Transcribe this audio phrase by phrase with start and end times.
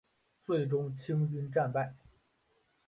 [0.47, 1.93] 最终清军战败。